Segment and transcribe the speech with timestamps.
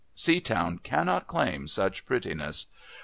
[0.15, 2.65] Seatown cannot claim such prettiness.